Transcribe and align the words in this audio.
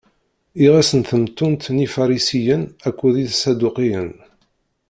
Iɣes 0.65 0.89
n 0.99 1.01
temtunt 1.09 1.63
n 1.75 1.77
Ifarisiyen 1.85 2.63
akked 2.87 3.15
Iṣaduqiyen. 3.27 4.11